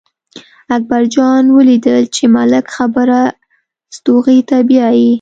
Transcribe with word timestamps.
اکبر 0.75 1.03
جان 1.13 1.43
ولیدل 1.55 2.01
چې 2.15 2.23
ملک 2.35 2.65
خبره 2.75 3.21
ستوغې 3.95 4.39
ته 4.49 4.57
بیايي. 4.67 5.09